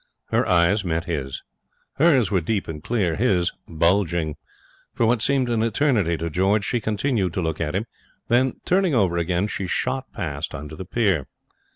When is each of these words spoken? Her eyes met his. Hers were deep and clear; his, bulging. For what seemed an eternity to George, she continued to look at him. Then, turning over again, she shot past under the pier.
Her 0.29 0.47
eyes 0.47 0.83
met 0.83 1.03
his. 1.03 1.43
Hers 1.97 2.31
were 2.31 2.41
deep 2.41 2.67
and 2.67 2.83
clear; 2.83 3.17
his, 3.17 3.51
bulging. 3.67 4.35
For 4.95 5.05
what 5.05 5.21
seemed 5.21 5.47
an 5.47 5.61
eternity 5.61 6.17
to 6.17 6.29
George, 6.31 6.65
she 6.65 6.81
continued 6.81 7.33
to 7.33 7.41
look 7.43 7.61
at 7.61 7.75
him. 7.75 7.85
Then, 8.27 8.53
turning 8.65 8.95
over 8.95 9.17
again, 9.17 9.45
she 9.45 9.67
shot 9.67 10.11
past 10.11 10.55
under 10.55 10.75
the 10.75 10.85
pier. 10.85 11.27